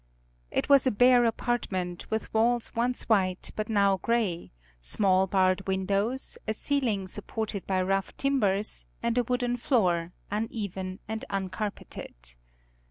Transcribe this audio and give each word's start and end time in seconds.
It 0.49 0.67
was 0.67 0.87
a 0.87 0.89
bare 0.89 1.25
apartment, 1.25 2.09
with 2.09 2.33
walls 2.33 2.73
once 2.73 3.03
white 3.03 3.51
but 3.55 3.69
now 3.69 3.97
gray, 3.97 4.51
small 4.81 5.27
barred 5.27 5.67
windows, 5.67 6.39
a 6.47 6.55
ceiling 6.55 7.07
supported 7.07 7.67
by 7.67 7.83
rough 7.83 8.17
timbers, 8.17 8.87
and 9.03 9.15
a 9.19 9.23
wooden 9.23 9.57
floor, 9.57 10.11
uneven 10.31 10.97
and 11.07 11.23
uncarpeted. 11.29 12.15